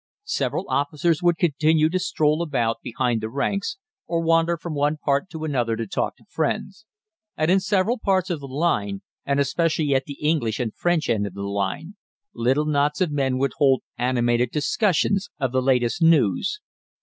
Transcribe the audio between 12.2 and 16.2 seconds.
little knots of men would hold animated discussions of the latest